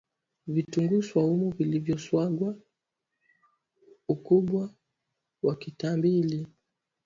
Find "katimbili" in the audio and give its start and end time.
5.55-6.47